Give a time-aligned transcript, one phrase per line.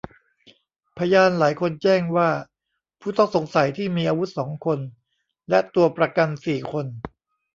[0.97, 2.29] พยานหลายคนแจ้งว่า
[3.01, 4.79] ผู้ต้องสงสัยที่มีอาวุธสองคน
[5.49, 6.85] และตัวประกันสี่คน